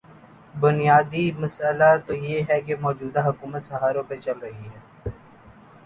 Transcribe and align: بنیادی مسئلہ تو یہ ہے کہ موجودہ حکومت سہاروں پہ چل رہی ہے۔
بنیادی 0.53 1.31
مسئلہ 1.39 1.91
تو 2.05 2.13
یہ 2.15 2.41
ہے 2.49 2.59
کہ 2.61 2.75
موجودہ 2.81 3.27
حکومت 3.27 3.65
سہاروں 3.65 4.03
پہ 4.03 4.15
چل 4.15 4.37
رہی 4.39 4.67
ہے۔ 4.67 4.79